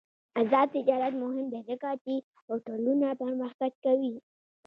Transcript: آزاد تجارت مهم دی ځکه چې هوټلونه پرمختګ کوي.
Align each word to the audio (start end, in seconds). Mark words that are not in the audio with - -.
آزاد 0.41 0.67
تجارت 0.75 1.13
مهم 1.23 1.45
دی 1.51 1.61
ځکه 1.69 1.89
چې 2.03 2.13
هوټلونه 2.47 3.07
پرمختګ 3.21 3.71
کوي. 3.85 4.13